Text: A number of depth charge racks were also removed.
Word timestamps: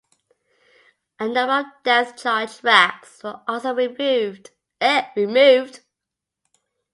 A 1.19 1.27
number 1.27 1.53
of 1.53 1.83
depth 1.83 2.17
charge 2.23 2.63
racks 2.63 3.21
were 3.23 3.41
also 3.47 3.75
removed. 3.75 4.49